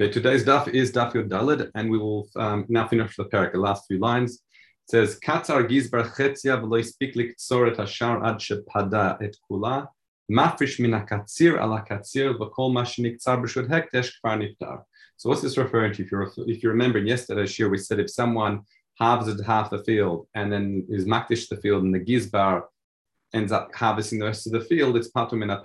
[0.00, 3.52] Okay, today's daf is daf Yod Daled, and we will um, now finish the parak,
[3.52, 4.36] the last few lines.
[4.36, 9.88] It says, Katzar gizbar chetzia v'lo yispik liktzoret hashar ad shepada et kula,
[10.32, 14.84] mafrish min hakatzir ala katzir v'kol ma sheniktzar b'shud hekdesh kvar niftar.
[15.18, 16.02] So what's this referring to?
[16.02, 18.62] If you if you remember in yesterday's year, we said if someone
[18.98, 22.62] harvested half the field and then is makdish the field and the gizbar
[23.34, 25.60] ends up harvesting the rest of the field, it's patum in a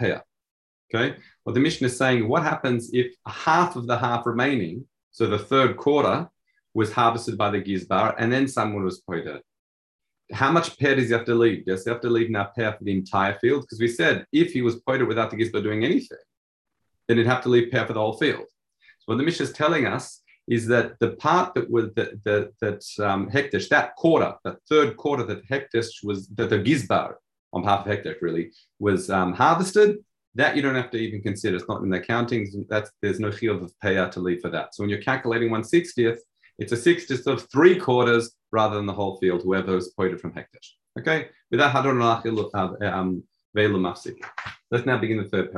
[0.93, 5.25] Okay, well, the Mishnah is saying what happens if half of the half remaining, so
[5.25, 6.29] the third quarter,
[6.75, 9.41] was harvested by the gizbar and then someone was pointed.
[10.33, 11.65] How much peah does he have to leave?
[11.65, 13.61] Does he have to leave now peah for the entire field?
[13.61, 16.17] Because we said if he was pointed without the gizbar doing anything,
[17.07, 18.43] then he'd have to leave peah for the whole field.
[18.99, 22.51] So what the Mishnah is telling us is that the part that was that that,
[22.59, 27.13] that um, hekdesh, that quarter, that third quarter that hekdesh was that the gizbar
[27.53, 29.97] on behalf of hekdesh really was um, harvested
[30.35, 31.55] that you don't have to even consider.
[31.55, 32.65] It's not in the accounting.
[32.69, 34.75] That's there's no field of payout to leave for that.
[34.75, 36.19] So when you're calculating 160th,
[36.57, 40.33] it's a sixtieth of three quarters rather than the whole field, whoever is quoted from
[40.33, 40.71] hekdesh.
[40.97, 41.73] Okay, that,
[42.81, 43.23] um,
[44.71, 45.51] let's now begin the third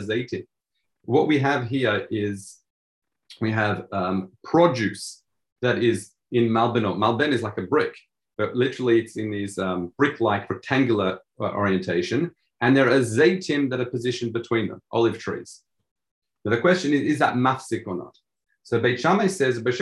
[0.00, 0.46] Zaiti.
[1.04, 2.58] What we have here is
[3.40, 5.22] we have um, produce
[5.62, 6.96] that is in malbenot.
[6.96, 7.94] Malben is like a brick,
[8.36, 13.80] but literally it's in these um, brick-like rectangular uh, orientation and there are zaytim that
[13.80, 15.62] are positioned between them, olive trees.
[16.44, 18.16] Now the question is, is that mafsik or not?
[18.62, 19.80] So Beit Shammai says, it is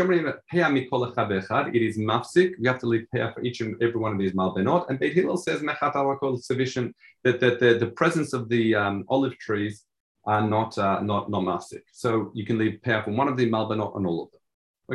[1.99, 2.53] mafsik.
[2.61, 4.89] We have to leave peah for each and every one of these malbenot.
[4.89, 9.37] And Beit Hillel says, mechat sufficient that, that the, the presence of the um, olive
[9.39, 9.83] trees
[10.25, 11.83] are not uh, not not mafsik.
[11.93, 14.41] So you can leave peah from one of the malbenot and all of them.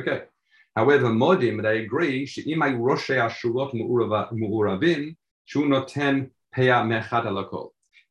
[0.01, 0.23] Okay.
[0.75, 5.15] However, modim they agree she'imay roshei ashurot mu'uravim
[5.45, 6.31] shu noten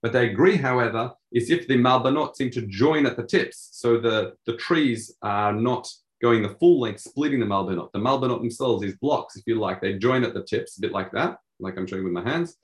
[0.03, 3.99] but they agree, however, is if the malbanot seem to join at the tips, so
[3.99, 5.89] the, the trees are not
[6.23, 7.93] going the full length, splitting the malbanot.
[7.93, 10.93] The malbanot themselves, these blocks, if you like, they join at the tips, a bit
[10.93, 12.57] like that, like I'm showing with my hands.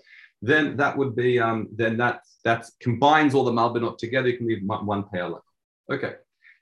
[0.42, 4.28] Then that would be, um, then that that combines all the malbanot together.
[4.28, 5.40] You can leave one peah.
[5.90, 6.14] Okay.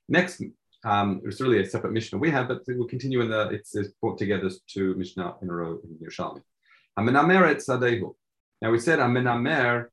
[0.08, 0.42] Next,
[0.84, 3.90] um, it's really a separate Mishnah we have, but we'll continue in the, it's, it's
[4.00, 6.42] brought together to Mishnah in a row in Yerushalmi.
[6.98, 8.14] Amenameret Sadehu.
[8.62, 9.88] Now we said Amenamer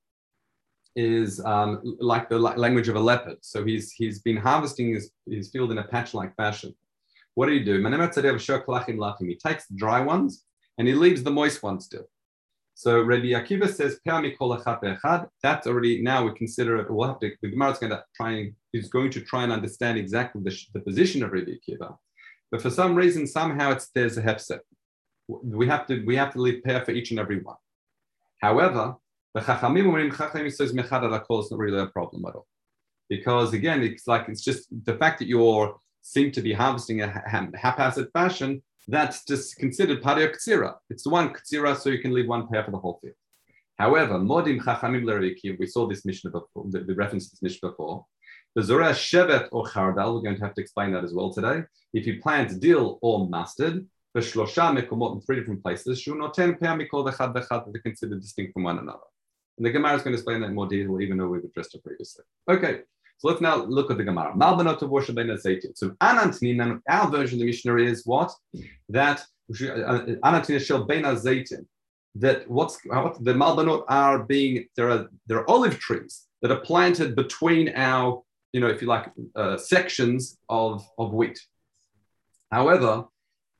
[0.95, 3.37] is um, like the language of a leopard.
[3.41, 6.75] So he's he's been harvesting his, his field in a patch-like fashion.
[7.35, 7.77] What do you do?
[7.81, 10.43] He takes the dry ones
[10.77, 12.07] and he leaves the moist ones still.
[12.73, 13.99] So Rabbi Akiva says,
[15.43, 18.31] that's already now we consider it, we'll have to, the Gemara is going to try
[18.31, 21.95] and, is going to try and understand exactly the, the position of Rabbi Akiva.
[22.51, 24.59] But for some reason, somehow it's there's a hefset.
[25.27, 27.55] We have to we have to leave peah for each and every one.
[28.39, 28.95] However,
[29.33, 32.47] the Chachamim, when Chachamim says Mechad al it's not really a problem at all.
[33.09, 37.07] Because again, it's like, it's just the fact that you're seem to be harvesting a
[37.55, 40.75] haphazard fashion, that's just considered part of Katsira.
[40.89, 43.15] It's one ktsira, so you can leave one peah for the whole field.
[43.77, 47.69] However, Modim Chachamim Lerikim, we saw this Mishnah before, the, the reference to this Mishnah
[47.69, 48.05] before.
[48.55, 51.63] The zorah Shevet or Chardal, we're going to have to explain that as well today.
[51.93, 56.55] If you plant dill or mustard, the Shlosha Mekomot in three different places, Shunot 10
[56.55, 58.99] Peah Mikol Vechad Vechad, they're considered distinct from one another.
[59.57, 61.75] And the Gemara is going to explain that in more detail, even though we've addressed
[61.75, 62.23] it previously.
[62.49, 62.81] Okay,
[63.17, 64.33] so let's now look at the Gemara.
[64.35, 65.95] So
[66.89, 68.31] our version of the missionary is what?
[68.89, 71.65] That Anantnin shel ben zaytin.
[72.15, 76.59] That what's what the Malbanot are being there are there are olive trees that are
[76.59, 81.39] planted between our you know if you like uh, sections of of wheat.
[82.51, 83.05] However,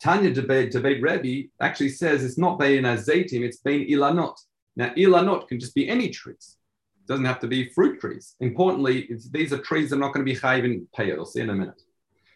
[0.01, 4.35] Tanya debate, debate Rebbe actually says it's not Bein Azaitim, it's Bein Ilanot.
[4.76, 6.58] Now, Ilanot can just be any trees.
[7.02, 8.36] It doesn't have to be fruit trees.
[8.40, 11.16] Importantly, these are trees that are not going to be chayiv in payah.
[11.16, 11.82] We'll see in a minute.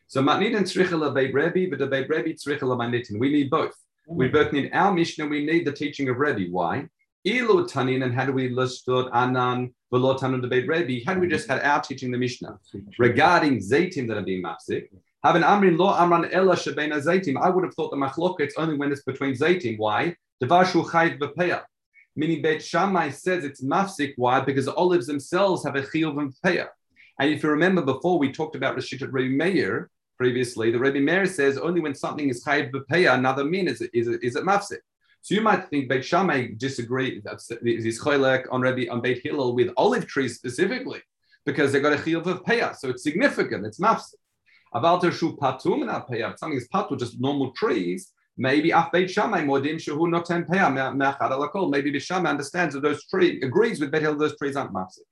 [0.08, 3.20] So tzricha Beit Rebbe, but Beit Rebbe tzricha le'manitin.
[3.20, 3.76] We need both.
[4.10, 4.16] Mm.
[4.16, 5.28] We both need our Mishnah.
[5.28, 6.52] We need the teaching of Rebbe.
[6.52, 6.88] Why?
[7.26, 11.04] Ilu tanin, and how do we listed anan v'lo tanun Beit Rebbe?
[11.06, 12.60] How do we just had our teaching the Mishnah
[13.00, 14.90] regarding zaytim that are being mafsik?
[15.24, 17.42] Have an amrin lo amran ella shebena zaytim.
[17.42, 19.80] I would have thought the machlokah it's only when it's between zaytim.
[19.80, 20.16] Why?
[20.44, 21.64] Devashu chayv b'peah.
[22.16, 24.14] Meaning Beit Shammai says it's mafsik.
[24.16, 24.40] Why?
[24.40, 26.68] Because the olives themselves have a chiyuv and peah.
[27.20, 30.72] And if you remember before, we talked about Rashid Rebbe Meir previously.
[30.72, 34.08] The Rebbe Meir says only when something is chayv b'peah, another min is it, is
[34.08, 34.80] it, is it mafsik.
[35.22, 37.22] So you might think Beit Shammai disagree,
[37.64, 41.02] is choylek on Rebbe on Beit Hillel with olive trees specifically
[41.46, 42.76] because they got a chiyuv of peah.
[42.76, 43.66] So it's significant.
[43.66, 44.16] It's mafsik.
[44.74, 48.12] Avalter shu patum in Something is patu, just normal trees.
[48.38, 51.70] Maybe af beit shammai modim shehu noten peah me'achad alakol.
[51.72, 54.18] Maybe the shammai understands that those trees agrees with Beit Hillel.
[54.18, 55.08] Those trees aren't mafsik.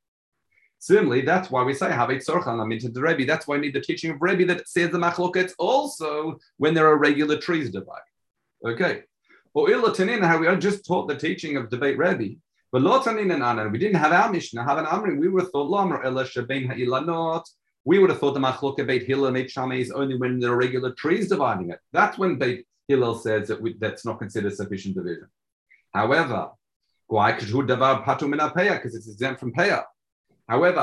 [0.79, 3.25] Similarly, that's why we say Havit Sorchan the Rebbe.
[3.25, 6.87] That's why we need the teaching of Rebbe that says the machloket also when there
[6.87, 8.01] are regular trees divided.
[8.65, 9.03] Okay.
[9.53, 12.35] Or Ilatanin, how we just taught the teaching of debate Rebbe.
[12.73, 15.19] But Lotanin and Anan, we didn't have our Mishnah, have an Amrin.
[15.19, 17.45] We would have thought Lamr Ella Shabein Ha'ilanot.
[17.85, 20.51] We would have thought the machloket Beit Hillel and Beit Shammai is only when there
[20.51, 21.79] are regular trees dividing it.
[21.93, 25.27] That's when Beit Hillel says that we, that's not considered sufficient division.
[25.94, 26.50] However,
[27.09, 27.44] because
[28.95, 29.83] it's exempt from payah.
[30.47, 30.81] However,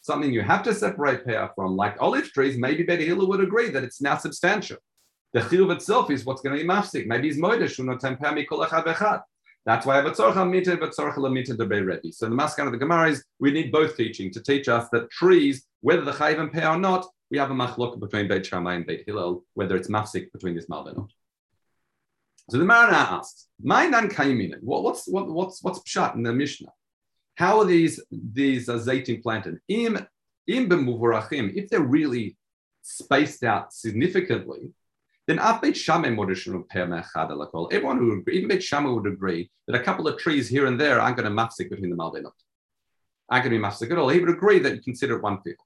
[0.00, 3.70] something you have to separate payah from, like olive trees, maybe Beit Hillel would agree
[3.70, 4.78] that it's now substantial.
[5.34, 7.06] The chiyuv itself is what's going to be mafsik.
[7.06, 9.22] Maybe it's moedesh unotem peh mikol echad.
[9.66, 12.10] That's why I have a tzorcha mita, but tzorcha lamita debei ready.
[12.12, 15.10] So the maskan of the Gemara is we need both teaching to teach us that
[15.10, 18.74] trees, whether the chayiv and pay or not, we have a machlok between Beit Shammai
[18.74, 21.12] and Beit Hillel, whether it's mafsik between this mal or not.
[22.50, 24.62] So the Marana asks, "My nan kaiminen.
[24.62, 26.72] What, what's what, what's what's pshat in the Mishnah?
[27.34, 28.78] How are these these uh,
[29.22, 29.58] planted?
[29.68, 29.98] Im
[30.46, 30.68] im
[31.54, 32.36] if they're really
[32.82, 34.72] spaced out significantly,
[35.26, 40.18] then Beit Shammai Everyone who agree, even Beit Shammai would agree that a couple of
[40.18, 42.32] trees here and there aren't going to mafsik between the malbenot.
[43.28, 44.08] Aren't going to be mafsik at all.
[44.08, 45.58] He would agree that you consider it one field.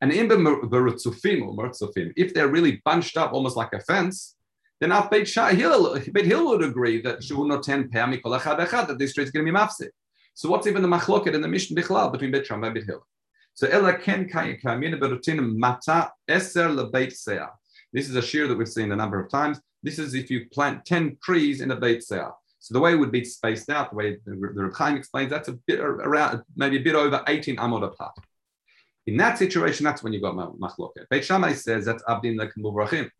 [0.00, 4.36] And in berutzufim or mertzufim, if they're really bunched up almost like a fence,
[4.80, 9.12] then af Beit Hill, Beit Hill would agree that shu noten pe'ami kol that this
[9.12, 9.90] tree is going to be mafsik.
[10.32, 13.06] So what's even the machloket in the Mishnah bichlal between Beit Shammai and Beit Hill?
[13.52, 17.50] So ella ken kayin berutin mata eser lebeit seah.
[17.92, 19.60] This is a shear that we've seen a number of times.
[19.82, 22.32] This is if you plant 10 trees in a beit seah.
[22.58, 25.48] So the way it would be spaced out, the way the, the Reb explains, that's
[25.48, 28.14] a bit around, maybe a bit over 18 amod apart.
[29.10, 31.08] In that situation, that's when you got machloket.
[31.10, 33.10] Beit Shammai says that's abdin lekum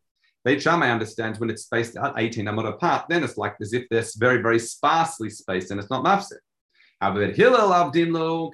[0.45, 3.89] Beit Shammai understands when it's spaced out 18 amod apart, then it's like as if
[3.91, 6.39] they're very, very sparsely spaced and it's not mafsik.
[7.01, 8.53] However, Hillel abdin lo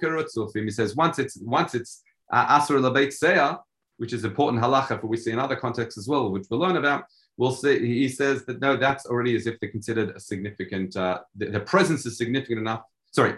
[0.54, 2.02] He says once it's once it's
[2.32, 3.60] uh, asur lebeit seah,
[3.98, 6.78] which is important halacha for we see in other contexts as well, which we'll learn
[6.78, 7.04] about.
[7.36, 7.80] We'll see.
[7.80, 10.96] He says that no, that's already as if they're considered a significant.
[10.96, 12.80] Uh, the, the, presence is significant enough.
[13.12, 13.34] Sorry,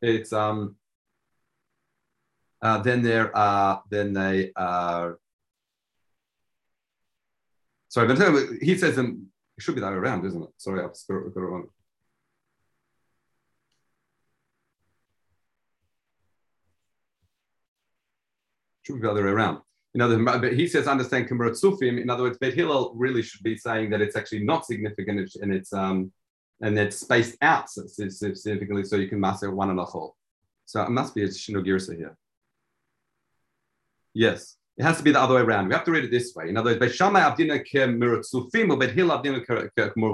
[0.00, 0.76] it's um.
[2.64, 5.18] Uh, then they're uh, then they are.
[7.88, 8.18] Sorry, but
[8.60, 9.28] he says them.
[9.56, 10.48] It should be that way around, isn't it?
[10.56, 11.68] Sorry, I've got it wrong.
[18.82, 19.60] Should be the other way around
[19.94, 22.00] in other but he says understand Kimbrat Sufim.
[22.00, 25.54] In other words, Beit Hillel really should be saying that it's actually not significant and
[25.54, 26.12] it's um
[26.60, 30.16] and it's spaced out significantly so you can master one and a whole.
[30.66, 32.16] So it must be a Shinogirsa here.
[34.14, 35.68] Yes, it has to be the other way around.
[35.68, 36.48] We have to read it this way.
[36.48, 36.98] In other words, Beit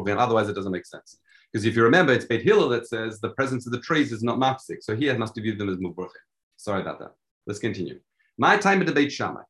[0.05, 0.19] Beit.
[0.19, 1.19] Otherwise, it doesn't make sense.
[1.52, 4.23] Because if you remember, it's Beit Hillel that says the presence of the trees is
[4.23, 4.82] not mafsik.
[4.82, 6.11] So here must have viewed them as muvurchim.
[6.56, 7.12] Sorry about that.
[7.47, 8.00] Let's continue.
[8.38, 9.43] My time at the Beit Shammai.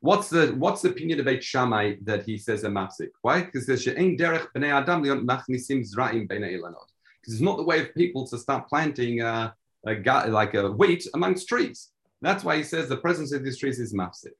[0.00, 3.10] What's the what's the opinion about Shammai that he says a mafsik?
[3.22, 3.42] Why?
[3.42, 6.86] Because there's she'ein derech bnei adam machnisim zra'im bnei ilanot.
[7.20, 9.52] Because it's not the way of people to start planting uh,
[9.86, 9.94] a,
[10.28, 11.90] like a wheat amongst trees.
[12.22, 14.32] That's why he says the presence of these trees is mafsik.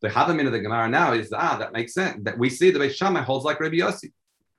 [0.00, 2.22] The hadamin of the Gemara now is ah that makes sense.
[2.22, 4.12] That we see the Beit Shammai holds like Rabbi Yossi.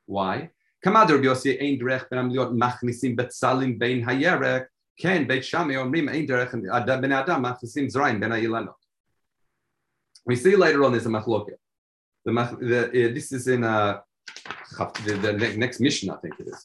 [0.05, 0.49] Why?
[0.85, 4.65] Kamad Rabbi Yossi derech ben amliot machnisim betzalim hayerek.
[4.99, 8.69] Ken Shammai omrim derech ben adam machnisim ben.
[10.25, 11.57] We see later on there's a machloket.
[12.25, 13.99] The, the uh, this is in uh,
[14.77, 16.63] the, the next Mishnah, I think it is.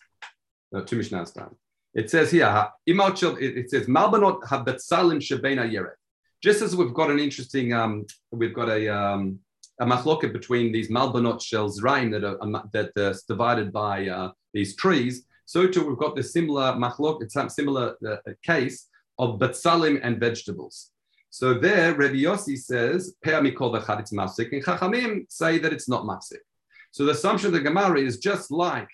[0.70, 1.56] No, two mishnahs time.
[1.98, 5.98] It says here, it says Malbanot habetzalim shebena yeret.
[6.40, 9.40] Just as we've got an interesting, um, we've got a um,
[9.80, 14.30] a machloket between these malbanot shells rain that are um, that are divided by uh,
[14.54, 15.24] these trees.
[15.44, 18.86] So too, we've got this similar machlok, it's a similar uh, case
[19.18, 20.92] of betzalim and vegetables.
[21.30, 25.88] So there, Rabbi Yossi says, Pe'ah mikol v'chad it's mafsik, and Chachamim say that it's
[25.88, 26.44] not mafsik.
[26.92, 28.88] So the assumption of the Gemara is just like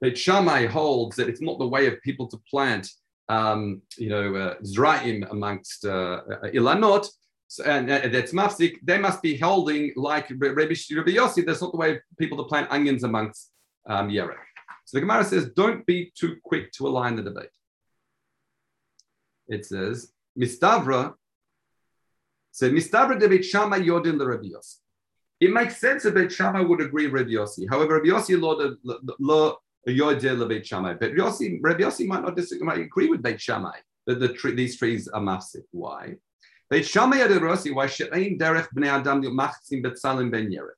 [0.00, 2.88] that Shammai holds that it's not the way of people to plant,
[3.28, 7.08] um, you know, uh, zra'im amongst uh, uh ilanot,
[7.64, 11.78] and uh, that's mafsik, they must be holding like Rabbi, Rabbi Yossi, that's not the
[11.78, 13.50] way of people to plant onions amongst
[13.88, 14.36] um, yerek.
[14.84, 17.50] So the Gemara says, don't be too quick to align the debate.
[19.48, 21.14] It says, Mistavra
[22.52, 24.76] so Mistabra de Beit Yodin the Rabbi Yossi.
[25.40, 27.68] It makes sense that Beit would agree with Rabbi Yossi.
[27.68, 28.56] However, Rabbi Yossi lo
[29.18, 30.94] Yodin the Beit Shammai.
[30.94, 34.54] But Yossi, Rabbi Yossi might not disagree, might agree with Beit Shammai that the tree,
[34.54, 35.62] these trees are massive.
[35.70, 36.16] Why?
[36.70, 40.74] Beit Shammai Yodin Rossi, why she'ain derech bnei adam machzim betzalim ben yerech.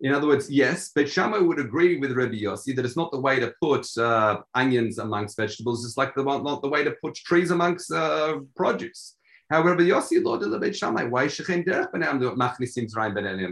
[0.00, 3.20] In other words, yes, but Shammai would agree with Rabbi Yossi that it's not the
[3.20, 5.86] way to put uh, onions amongst vegetables.
[5.86, 9.16] It's like the not the way to put trees amongst uh, produce.
[9.48, 11.92] However, Yossi Lord Beit Shammai, why Shechem Derech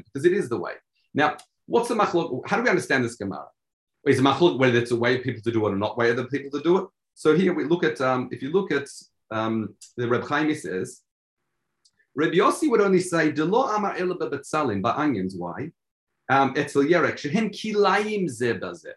[0.05, 0.73] Because it is the way.
[1.15, 2.47] Now, what's the machlok?
[2.47, 3.47] How do we understand this Gemara?
[4.07, 6.11] Is a machlok whether it's a way of people to do it or not way
[6.11, 6.87] other people to do it?
[7.15, 8.89] So here we look at um, if you look at
[9.31, 11.01] um, the Reb Chaim says,
[12.15, 15.71] Reb Yossi would only say, "Delo amar ela betzalim by onions." Why?
[16.29, 18.93] Um, etzel yerek shehem kilayim zebazeh.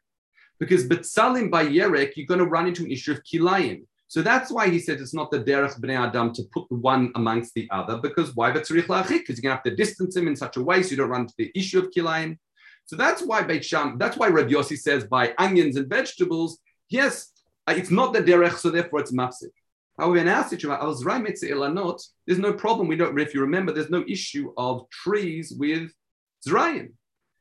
[0.60, 3.84] Because betzalim by yerek, you're going to run into an issue of kilayim.
[4.10, 7.54] So that's why he said it's not the derech bnei adam to put one amongst
[7.54, 7.98] the other.
[7.98, 8.52] Because why?
[8.52, 9.02] Because you're going
[9.42, 11.52] to have to distance him in such a way so you don't run into the
[11.56, 12.38] issue of kilayim.
[12.88, 17.32] So that's why Beit Sham, that's why Reb Yossi says by onions and vegetables, yes,
[17.68, 19.52] uh, it's not the derech, so therefore it's mafsik.
[20.00, 20.80] However, in our situation,
[22.26, 22.88] there's no problem.
[22.88, 25.92] We don't, if you remember, there's no issue of trees with
[26.48, 26.94] zrayim.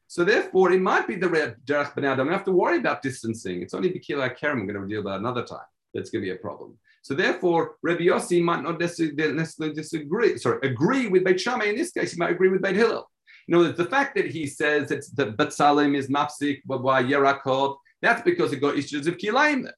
[0.09, 1.29] So therefore, it might be the
[1.65, 2.27] derech ben adam.
[2.27, 3.63] We have to worry about distancing.
[3.63, 4.67] It's only bikila kerem.
[4.67, 5.67] We're going to deal about another time.
[5.95, 6.77] That's going to be a problem.
[7.03, 10.39] So therefore, Rabbi Yossi might not necessarily disagree.
[10.39, 11.67] Sorry, agree with Beit Shammai.
[11.67, 13.09] In this case, he might agree with Beit Hillel.
[13.47, 18.51] You know, the fact that he says that the Batsalim is mafsik, Yerakot, that's because
[18.51, 19.69] he got issues of kilaim.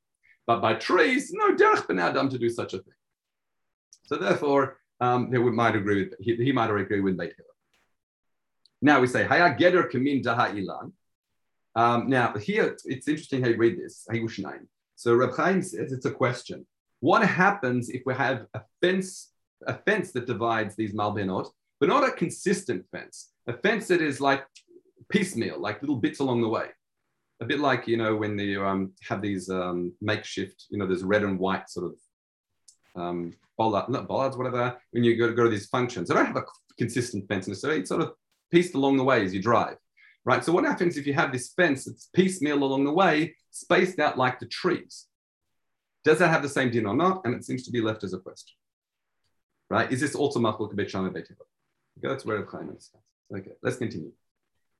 [0.46, 2.94] But by trees, no derech ben adam to do such a thing.
[4.06, 7.50] So therefore, um, would, might agree with he, he might agree with Beit Hillel.
[8.80, 10.92] Now we say Haya Geder Kamin Daha Ilan.
[11.74, 14.06] Um, now here it's interesting how you read this.
[14.96, 16.66] So Reb Chaim says it's a question.
[17.00, 19.30] What happens if we have a fence,
[19.66, 24.20] a fence that divides these malbenot, but not a consistent fence, a fence that is
[24.20, 24.44] like
[25.08, 26.68] piecemeal, like little bits along the way?
[27.40, 31.04] a bit like you know when you um, have these um, makeshift, you know, there's
[31.04, 34.76] red and white sort of um, bollard, not bollards, whatever.
[34.90, 36.44] When you go to, go to these functions, they don't have a
[36.78, 38.12] consistent fence, so it's sort of
[38.50, 39.76] pieced along the way as you drive,
[40.24, 40.44] right?
[40.44, 44.18] So what happens if you have this fence that's piecemeal along the way, spaced out
[44.18, 45.06] like the trees?
[46.04, 47.22] Does that have the same din or not?
[47.24, 48.56] And it seems to be left as a question,
[49.68, 49.90] right?
[49.92, 51.28] Is this also machloek bet shama bet
[52.02, 53.06] That's where Chaim starts.
[53.34, 54.12] Okay, let's continue.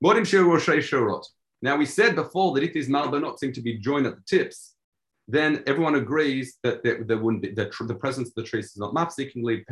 [0.03, 1.25] Modim shorot.
[1.61, 4.75] Now, we said before that if these malbanot seem to be joined at the tips,
[5.27, 8.77] then everyone agrees that there, there wouldn't be, the, the presence of the trees is
[8.77, 9.63] not mafsik and lead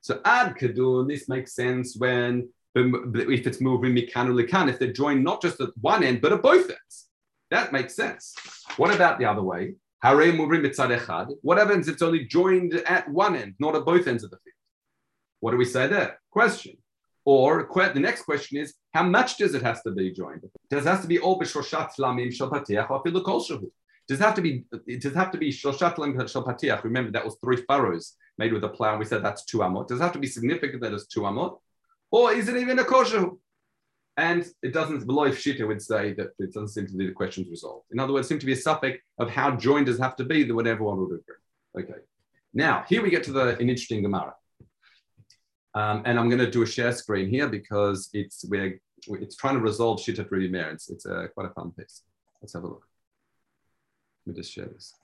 [0.00, 4.92] So ad kadun, this makes sense when if it's moving mikan or likan, if they're
[4.92, 7.08] joined not just at one end but at both ends.
[7.50, 8.34] That makes sense.
[8.78, 9.74] What about the other way?
[10.02, 14.38] What happens if it's only joined at one end, not at both ends of the
[14.38, 14.54] field?
[15.42, 16.20] What do we say there?
[16.30, 16.76] Question.
[17.24, 20.42] Or the next question is, how much does it have to be joined?
[20.70, 23.40] Does it have to be all b'shoshat lamim shel or afilu kol?
[23.40, 24.64] Does it have to be?
[24.86, 26.84] Does it have to be shoshat lamim shel patiach?
[26.84, 28.96] Remember that was three furrows made with a plow.
[28.96, 29.88] We said that's two amot.
[29.88, 31.58] Does it have to be significant that it's two amot,
[32.12, 33.30] or is it even a kosher?
[34.16, 35.04] And it doesn't.
[35.06, 37.86] Below Shita would say that it doesn't seem to be the questions resolved.
[37.90, 40.24] In other words, it seems to be a suffix of how joined does have to
[40.24, 41.82] be that would everyone would agree.
[41.82, 42.00] Okay.
[42.54, 44.34] Now here we get to the an interesting Gemara.
[45.74, 49.54] Um, and I'm going to do a share screen here because it's we're it's trying
[49.54, 50.70] to resolve shit at Rebbe Meir.
[50.70, 52.02] It's, it's a, quite a fun piece.
[52.40, 52.86] Let's have a look.
[54.26, 54.94] Let me just share this.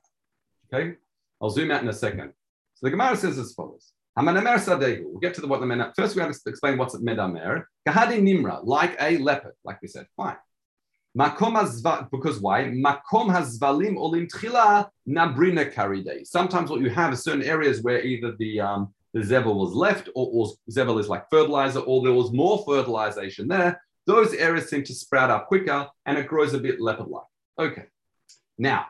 [0.72, 0.96] Okay,
[1.40, 2.32] I'll zoom out in a second.
[2.74, 3.92] So the Gemara says as follows.
[4.16, 5.92] We'll get to the what the men.
[5.96, 7.64] First, we have to explain what's a medamer.
[7.86, 10.06] Kahadi nimra, like a leopard, like we said.
[10.16, 10.36] Fine.
[11.14, 12.64] Because why?
[12.64, 16.26] Makom hazvalim olim tchila nabrina.
[16.26, 20.08] Sometimes what you have is certain areas where either the um, the zevel was left,
[20.14, 24.84] or, or zevel is like fertilizer, or there was more fertilization there, those areas seem
[24.84, 27.24] to sprout up quicker and it grows a bit leopard-like.
[27.58, 27.86] Okay.
[28.56, 28.86] Now,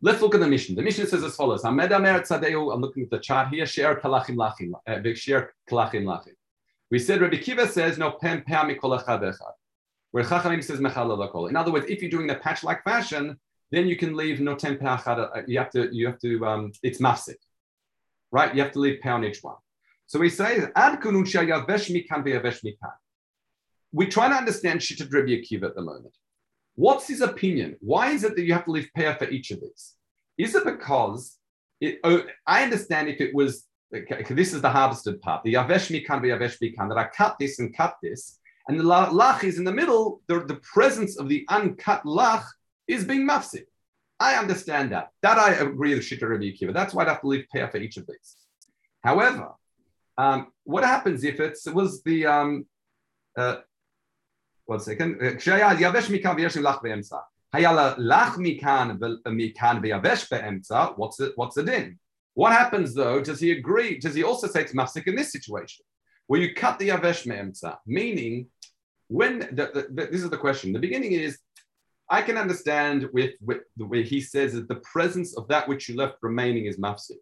[0.00, 0.74] let's look at the Mishnah.
[0.74, 1.64] The Mishnah says as follows.
[1.64, 3.66] I'm looking at the chart here.
[3.66, 4.72] Share kalachim lachim.
[4.86, 6.34] Uh, share kalachim lachim.
[6.90, 12.10] We said Rabbi Kiva says no pem Where Chachamim says In other words, if you're
[12.10, 13.38] doing the patch-like fashion,
[13.70, 15.88] then you can leave no ten uh, You have to.
[15.94, 16.46] You have to.
[16.46, 17.36] Um, it's mafsik
[18.32, 18.54] right?
[18.54, 19.56] You have to leave pay on each one.
[20.06, 20.58] So we say,
[23.92, 26.16] we try to understand Shittat Rabbi Akiva at the moment.
[26.74, 27.76] What's his opinion?
[27.80, 29.94] Why is it that you have to leave pay for each of these?
[30.38, 31.36] Is it because
[31.80, 35.90] it, oh, I understand if it was okay, this is the harvested part, the yavesh
[35.90, 39.64] mikan yavesh mikan, that I cut this and cut this, and the lach is in
[39.64, 40.22] the middle.
[40.28, 42.44] The, the presence of the uncut lach
[42.86, 43.64] is being mafsik.
[44.28, 45.06] I understand that.
[45.24, 46.72] That I agree with Shita Rabbi Akiva.
[46.72, 48.28] That's why I have to leave peah for each of these.
[49.08, 49.48] However,
[50.16, 50.38] um,
[50.72, 52.66] what happens if it was the um,
[53.36, 53.56] uh,
[54.66, 55.18] one second.
[55.20, 55.44] What's
[61.16, 61.98] the what's the din?
[62.34, 63.20] What happens though?
[63.20, 63.98] Does he agree?
[63.98, 65.84] Does he also say it's masik in this situation,
[66.26, 68.46] where you cut the yavesh me'emtza, meaning
[69.08, 70.72] when the, the, this is the question.
[70.72, 71.38] The beginning is,
[72.12, 75.88] I can understand with, with the way he says that the presence of that which
[75.88, 77.16] you left remaining is mafsik.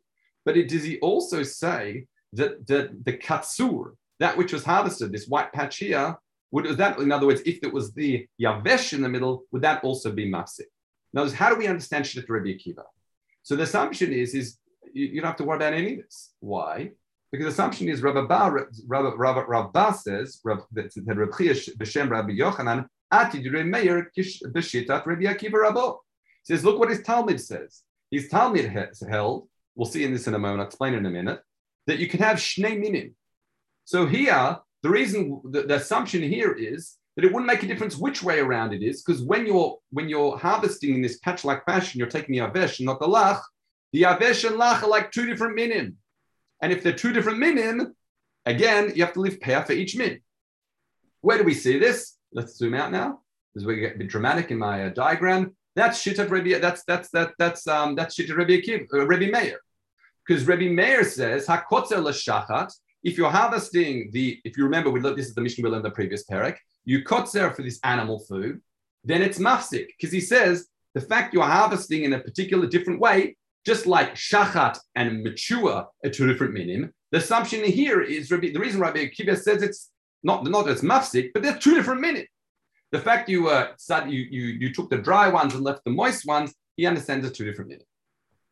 [0.45, 5.29] But it, does he also say that the, the katsur, that which was harvested, this
[5.29, 6.17] white patch here,
[6.51, 9.85] would that, in other words, if it was the yavesh in the middle, would that
[9.85, 10.67] also be mafsik?
[11.13, 12.83] Now, how do we understand Shittat Rabbi Akiva?
[13.45, 14.59] So the assumption is, is
[14.93, 16.33] you, you, don't have to worry about any of this.
[16.41, 16.91] Why?
[17.31, 22.87] Because the assumption is Rabbi Ba, Rabbi, says, that Rabbi Yochanan,
[26.43, 27.83] Says, look what his Talmud says.
[28.11, 31.11] His Talmud has held, we'll see in this in a moment, I'll explain in a
[31.11, 31.41] minute,
[31.87, 33.15] that you can have Shnei Minim.
[33.85, 37.97] So here, the reason, the, the assumption here is that it wouldn't make a difference
[37.97, 41.99] which way around it is, because when you're when you're harvesting in this patch-like fashion,
[41.99, 43.41] you're taking the avesh and not the lach.
[43.93, 45.97] The avesh and lach are like two different minim,
[46.63, 47.95] and if they're two different minim,
[48.47, 50.21] again you have to leave peah for each min.
[51.21, 52.17] Where do we see this?
[52.33, 53.21] Let's zoom out now.
[53.55, 55.57] Where you get a bit dramatic in my uh, diagram.
[55.75, 56.59] That's Shittat Rabbi.
[56.59, 59.59] That's that's that that's um that's Shittat Rabbi Akiv, uh, Rabbi Meir,
[60.27, 62.73] because Rabbi Meir says hakotzer l'shachat.
[63.03, 65.87] If you're harvesting the, if you remember, we looked, this is the Mishnah we learned
[65.87, 68.61] in the previous parak you kotzer for this animal food,
[69.05, 73.37] then it's mafsik because he says the fact you're harvesting in a particular different way,
[73.65, 76.93] just like shachat and mature are two different minim.
[77.13, 79.91] The assumption here is the reason Rabbi Akiva says it's
[80.23, 82.27] not not it's mafsik, but they're two different minim.
[82.93, 83.69] The fact you uh,
[84.07, 87.37] you, you you took the dry ones and left the moist ones, he understands it's
[87.37, 87.87] two different minim.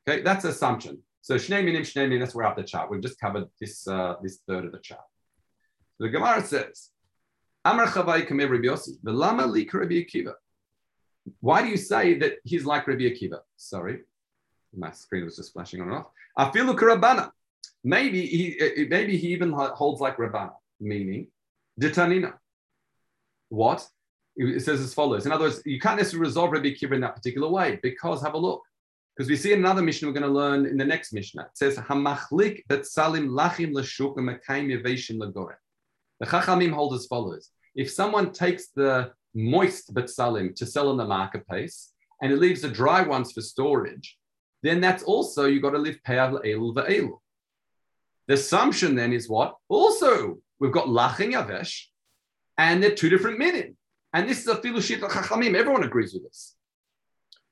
[0.08, 1.02] Okay, that's assumption.
[1.22, 2.90] So shnei minim, shnei minim, that's where up the chart.
[2.90, 5.02] We've just covered this uh, this third of the chart.
[5.96, 6.90] So the Gemara says,
[7.64, 8.96] Amar Chavai Kameh Rabbi Yossi.
[9.02, 10.34] Lama li Rabbi Akiva.
[11.40, 13.40] Why do you say that he's like Rabbi Akiva?
[13.56, 14.00] Sorry,
[14.76, 16.06] my screen was just flashing on and off.
[16.38, 17.30] Afilu Karabana.
[17.84, 21.28] Maybe he, maybe he even holds like Rabbana, meaning
[21.78, 22.34] Ditanina.
[23.48, 23.86] What?
[24.36, 25.26] It says as follows.
[25.26, 28.34] In other words, you can't necessarily resolve Rabbi Akiva in that particular way because have
[28.34, 28.62] a look.
[29.16, 31.42] Because we see in another Mishnah we're going to learn in the next Mishnah.
[31.42, 35.56] It says, Hamachlik betzalim lachim l'shuk u'mekayim yeveshim l'gorem.
[36.20, 41.04] The Chachamim hold as follows if someone takes the moist betsalim to sell in the
[41.04, 44.18] marketplace and it leaves the dry ones for storage,
[44.64, 47.18] then that's also you got to live pe'av elul ve'elul.
[48.26, 49.54] The assumption then is what?
[49.68, 51.84] Also, we've got laching yavesh,
[52.56, 53.76] and they're two different minim.
[54.12, 55.54] And this is a filushit chachamim.
[55.54, 56.56] Everyone agrees with this.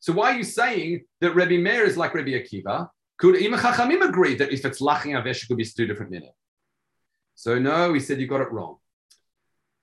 [0.00, 2.88] So why are you saying that Rabbi Meir is like Rabbi Akiva?
[3.18, 6.30] Could even chachamim agree that if it's laching yavesh, it could be two different minim?
[7.34, 8.76] So no, he said you got it wrong.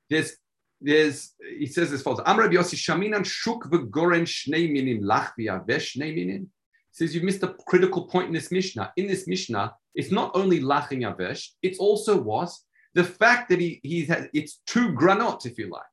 [0.10, 0.36] There's,
[0.82, 5.98] there's, he says as follows: Am Rabbi Yossi Shaminan Shuk v'Goren Shnei Minim Lach v'Yavesh
[5.98, 6.50] Shnei Minim.
[6.92, 8.92] Says you've missed a critical point in this Mishnah.
[8.98, 12.52] In this Mishnah, it's not only Lach and Yavesh, it's also what
[12.94, 15.84] the fact that he he has it's two granots, if you like.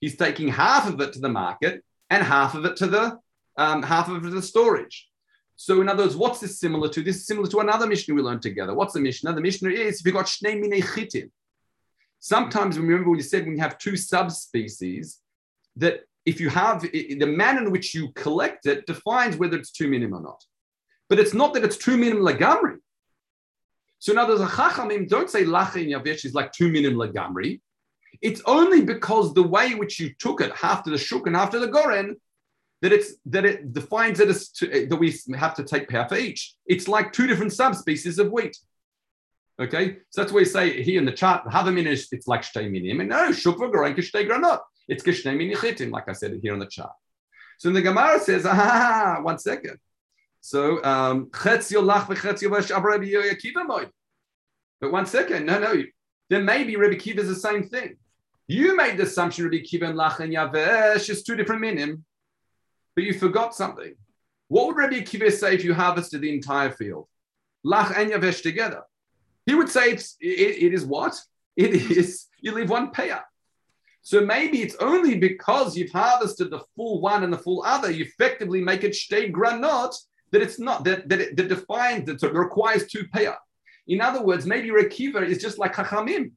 [0.00, 3.18] He's taking half of it to the market and half of it to the
[3.56, 5.08] um, half of it to the storage.
[5.56, 7.02] So, in other words, what's this similar to?
[7.02, 8.74] This is similar to another Mishnah we learned together.
[8.74, 9.32] What's the Mishnah?
[9.32, 11.30] The Mishnah is if you've got Shnei Minei Chitim,
[12.20, 15.20] Sometimes remember when you said when you have two subspecies,
[15.76, 19.88] that if you have the manner in which you collect it defines whether it's two
[19.88, 20.42] minim or not.
[21.08, 22.78] But it's not that it's two minim lagamri.
[23.98, 27.60] So now there's a chachamim don't say lachin yavesh is like two minim lagamri.
[28.20, 31.68] It's only because the way which you took it, after the shuk and to the
[31.68, 32.16] goren,
[32.80, 36.16] that it's that it defines it as to, that we have to take power for
[36.16, 36.54] each.
[36.66, 38.56] It's like two different subspecies of wheat.
[39.60, 42.70] Okay, so that's why we say here in the chart, Havamin is it's like Shtei
[42.70, 44.60] Minim, and no, Shukva Goren Kishtei Granot.
[44.86, 46.92] It's Kishtei Minichitim, like I said here on the chart.
[47.58, 49.78] So the Gemara says, ah, one second.
[50.40, 51.30] So um.
[54.80, 55.82] But one second, no, no,
[56.30, 57.96] then maybe Rabbi Kiva is the same thing.
[58.46, 62.04] You made the assumption Rabbi Kiva and Lach and Yavesh is two different minim,
[62.94, 63.94] but you forgot something.
[64.48, 67.08] What would Rabbi Kiva say if you harvested the entire field?
[67.66, 68.82] Lach and Yavesh together.
[69.44, 71.20] He would say it's it, it is what?
[71.56, 73.24] It is you leave one payout.
[74.02, 78.04] So maybe it's only because you've harvested the full one and the full other, you
[78.04, 79.92] effectively make it shtei granot
[80.32, 83.36] that it's not that that, it, that defines that requires two payout.
[83.86, 86.32] In other words, maybe Rekiva is just like Chachamim.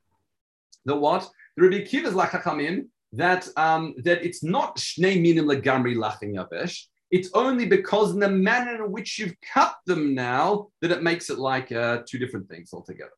[0.86, 1.30] The what?
[1.58, 6.34] The Rabbi Kiva is like Chachamim that um, that it's not shnei minim legamri lachin
[6.34, 6.86] yavesh.
[7.12, 11.30] It's only because in the manner in which you've cut them now that it makes
[11.30, 13.12] it like uh, two different things altogether.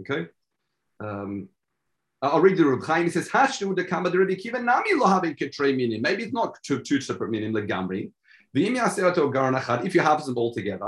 [0.00, 0.26] Okay.
[0.98, 1.48] Um,
[2.20, 3.04] I'll read the Reb Chaim.
[3.04, 5.20] He says, "Hashnu de kama de Rabbi Kiva nami lo
[5.60, 6.02] meaning.
[6.02, 8.10] Maybe it's not two, two separate meaning legamri.
[8.54, 10.86] If you have them all together,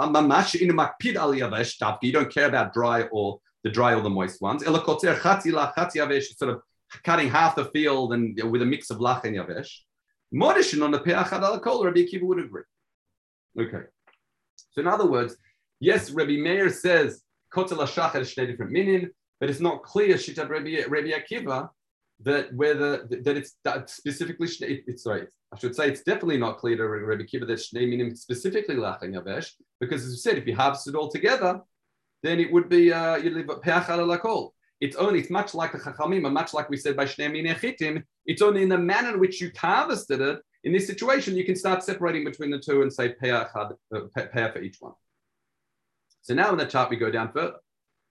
[2.02, 4.64] you don't care about dry or the dry or the moist ones.
[4.64, 4.76] Sort
[6.50, 6.62] of
[7.04, 9.70] cutting half the field and with a mix of lach and yavesh.
[10.34, 12.62] Modishin on the pe'achad al kol, Rabbi Akiva would agree.
[13.58, 13.84] Okay.
[14.70, 15.36] So in other words,
[15.80, 21.10] yes, Rabbi Meir says kotel hashachar is different meaning, but it's not clear Rabbi, Rabbi
[21.10, 21.68] Akiva
[22.22, 26.58] that whether that it's that specifically it, it's sorry, I should say it's definitely not
[26.58, 30.38] clear to Rabbi Akiva that shnei meaning specifically lach and yavesh, because as you said,
[30.38, 31.60] if you harvest it all together,
[32.22, 34.54] then it would be uh, you live pe'achad al kol.
[34.80, 38.02] It's only, it's much like the Chachamim, and much like we said by Shnei Chitim,
[38.24, 40.40] it's only in the manner in which you harvested it.
[40.64, 44.62] In this situation, you can start separating between the two and say pay, uh, for
[44.62, 44.92] each one.
[46.22, 47.56] So now in the chart, we go down further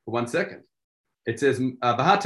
[0.06, 0.62] for one second.
[1.26, 2.26] It says, uh, Now this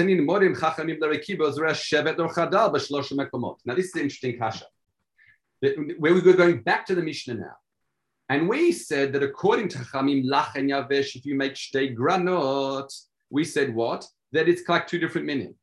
[3.86, 4.66] is the interesting kasha.
[5.98, 7.56] Where we go going back to the Mishnah now.
[8.30, 12.94] And we said that according to Chamim Lach and Yavesh, if you make shtei granot,
[13.30, 14.06] we said what?
[14.34, 15.56] that it's like two different minyan.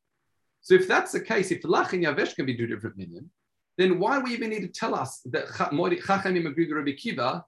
[0.62, 3.30] So if that's the case, if lach and yavesh can be two different minyan,
[3.76, 7.44] then why do we even need to tell us that Chachamim agree with Rabbi Kiva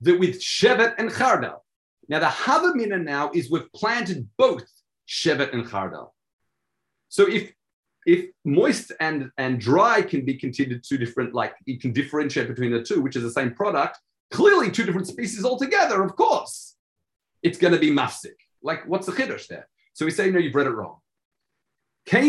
[0.00, 1.58] that with Shevet and Chardal?
[2.08, 4.66] Now the Havamina now is we've planted both
[5.08, 6.10] Shevet and Chardal.
[7.08, 7.52] So if
[8.06, 12.72] if moist and, and dry can be considered two different, like you can differentiate between
[12.72, 13.98] the two, which is the same product,
[14.30, 16.76] clearly two different species altogether, of course,
[17.42, 18.36] it's going to be mafsik.
[18.62, 19.68] Like, what's the chiddush there?
[19.92, 21.00] So we say, no, you've read it wrong.
[22.10, 22.24] In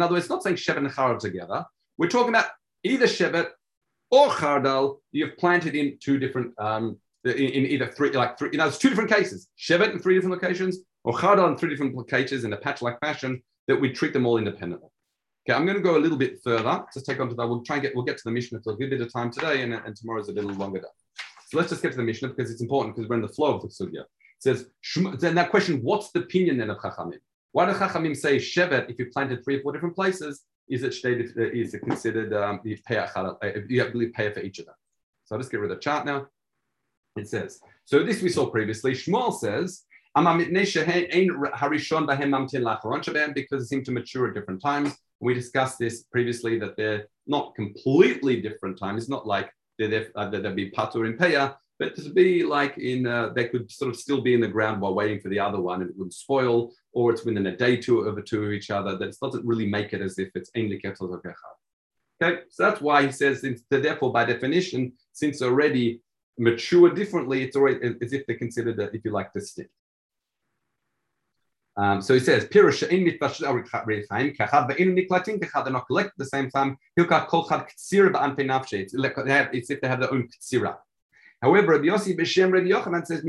[0.00, 1.66] other words, not saying shevet and chardal together.
[1.98, 2.46] We're talking about
[2.82, 3.48] either shevet
[4.10, 8.58] or chardal you've planted in two different, um, in, in, either three, like three, you
[8.58, 9.48] know, it's two different cases.
[9.58, 13.42] Shevet in three different locations or chardal in three different locations in a patch-like fashion
[13.66, 14.88] that we treat them all independently.
[15.48, 16.84] Okay, I'm going to go a little bit further.
[16.92, 17.46] Just take on to that.
[17.46, 19.30] We'll try and get, we'll get to the Mishnah for a good bit of time
[19.30, 20.88] today and, and tomorrow's a little longer day.
[21.48, 23.54] So let's just get to the Mishnah because it's important because we're in the flow
[23.54, 24.04] of the Sugya
[24.38, 24.66] says,
[25.18, 27.18] then that question, what's the opinion then of Chachamim?
[27.52, 30.94] Why do Chachamim say Shevet, if you planted three or four different places, is it
[31.04, 33.12] is it considered, um, you have
[33.92, 34.74] to pay for each of them?
[35.24, 36.26] So I'll just get rid of the chart now.
[37.18, 38.92] It says, so this we saw previously.
[38.92, 39.84] Shmuel says,
[43.34, 44.94] because it seemed to mature at different times.
[45.20, 49.02] We discussed this previously that they're not completely different times.
[49.02, 53.06] It's not like they're uh, they'd be patur in peya, but to be like in,
[53.06, 55.60] uh, they could sort of still be in the ground while waiting for the other
[55.60, 58.70] one and it would spoil, or it's within a day two the two of each
[58.70, 58.96] other.
[58.96, 61.14] That doesn't really make it as if it's only ketel
[62.20, 66.00] Okay, so that's why he says, since therefore, by definition, since already
[66.38, 69.72] mature differently, it's already as if they're considered, that, if you like, distinct.
[71.76, 73.04] Um, so he says, Pirush in
[75.62, 76.76] they're not collected the same time.
[76.96, 80.76] It's if they have their own ktsira.
[81.40, 83.24] However, Rabbi B'Shem Yochanan says,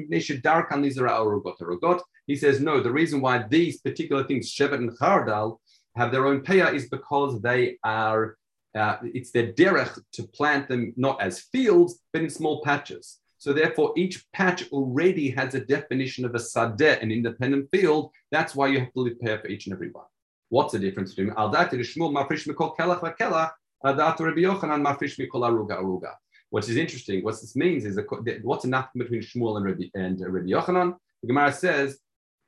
[2.25, 5.59] He says, no, the reason why these particular things, Shevet and Chardal,
[5.95, 8.37] have their own payah is because they are,
[8.75, 13.19] uh, it's their derech to plant them not as fields, but in small patches.
[13.38, 18.12] So therefore, each patch already has a definition of a sadeh, an independent field.
[18.32, 20.05] That's why you have to payah for each and every one.
[20.49, 23.51] What's the difference between al dati Shmuel mafrish mikol kelach v'kelach,
[23.86, 26.13] al Rabbi Yochanan mafrish mikol aruga aruga.
[26.49, 27.97] What is interesting, what this means is
[28.41, 30.95] what's enough between Shmuel and Rabbi, and Rabbi Yochanan.
[31.21, 31.99] The Gemara says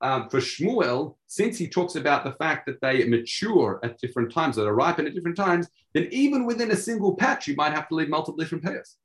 [0.02, 4.56] um, for Shmuel, since he talks about the fact that they mature at different times,
[4.56, 7.88] that are ripen at different times, then even within a single patch, you might have
[7.90, 8.98] to leave multiple different pairs.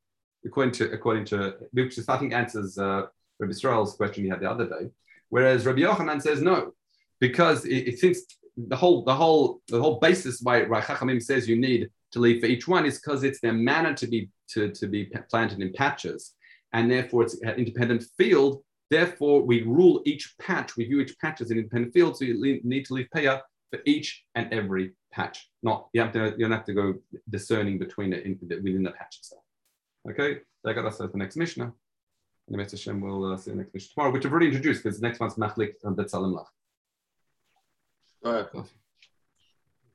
[0.44, 3.06] According to, according to which I think answers uh,
[3.38, 4.90] Rabbi Israel's question he had the other day.
[5.28, 6.72] Whereas Rabbi Yochanan says no,
[7.20, 8.22] because it, it since
[8.56, 12.46] the whole the whole the whole basis why Chachamim says you need to leave for
[12.46, 16.34] each one is because it's their manner to be to, to be planted in patches,
[16.72, 18.62] and therefore it's an independent field.
[18.90, 22.60] Therefore, we rule each patch, we view each patch as an independent field, so you
[22.62, 25.50] need to leave payah for each and every patch.
[25.62, 26.94] Not you have to you don't have to go
[27.28, 29.42] discerning between it in, within the patch itself.
[30.08, 31.72] Okay, that got us to the next Mishnah.
[32.48, 35.00] And the Hashem will uh, see the next Mishnah tomorrow, which I've already introduced because
[35.00, 36.46] the next one's Machlik and Betzalim Lach.
[38.24, 38.66] All right.